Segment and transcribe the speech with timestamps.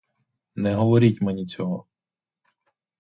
[0.55, 1.85] Не говоріть мені цього.